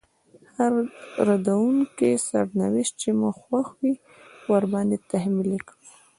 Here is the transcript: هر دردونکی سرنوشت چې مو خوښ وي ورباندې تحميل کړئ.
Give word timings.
هر 0.55 0.73
دردونکی 1.17 2.11
سرنوشت 2.27 2.93
چې 3.01 3.09
مو 3.19 3.29
خوښ 3.41 3.67
وي 3.79 3.93
ورباندې 4.51 4.97
تحميل 5.11 5.53
کړئ. 5.67 5.87